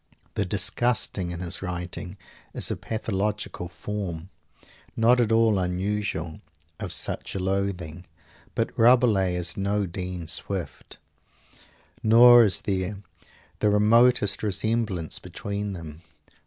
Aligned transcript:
The 0.33 0.45
"disgusting" 0.45 1.29
in 1.29 1.41
his 1.41 1.61
writing 1.61 2.17
is 2.55 2.71
a 2.71 2.75
pathological 2.75 3.69
form, 3.69 4.29
not 4.97 5.19
at 5.21 5.31
all 5.31 5.59
unusual, 5.59 6.39
of 6.79 6.91
such 6.91 7.35
a 7.35 7.39
loathing. 7.39 8.07
But 8.55 8.75
Rabelais 8.75 9.35
is 9.35 9.55
no 9.57 9.85
Dean 9.85 10.25
Swift 10.25 10.97
nor 12.01 12.43
is 12.45 12.61
there 12.63 13.03
the 13.59 13.69
remotest 13.69 14.41
resemblance 14.41 15.19
between 15.19 15.73
them. 15.73 16.01